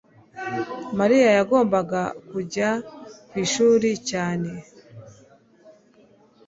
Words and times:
mariya 0.99 1.29
yagombaga 1.39 2.01
kujya 2.29 2.69
ku 3.29 3.35
ishuri 3.45 3.89
cyane 4.09 4.49